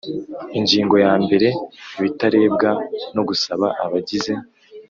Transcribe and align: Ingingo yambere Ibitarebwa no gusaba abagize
Ingingo 0.57 0.95
yambere 1.05 1.47
Ibitarebwa 1.99 2.69
no 3.15 3.21
gusaba 3.29 3.65
abagize 3.83 4.33